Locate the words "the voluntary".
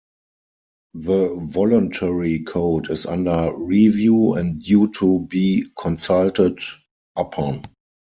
0.95-2.39